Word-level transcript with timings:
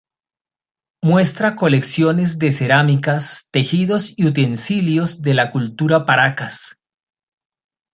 Muestra 1.03 1.55
colecciones 1.55 2.39
de 2.39 2.51
cerámicas, 2.51 3.49
tejidos 3.51 4.15
y 4.17 4.25
utensilios 4.25 5.21
de 5.21 5.35
la 5.35 5.51
Cultura 5.51 6.07
Paracas. 6.07 6.75